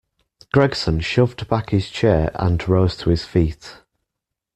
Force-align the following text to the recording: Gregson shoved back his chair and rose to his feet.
Gregson 0.51 0.99
shoved 0.99 1.47
back 1.47 1.69
his 1.69 1.87
chair 1.87 2.31
and 2.33 2.67
rose 2.67 2.97
to 2.97 3.11
his 3.11 3.23
feet. 3.23 3.81